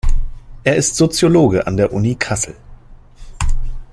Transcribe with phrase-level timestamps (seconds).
[0.63, 2.55] Er ist Soziologe an der Uni Kassel.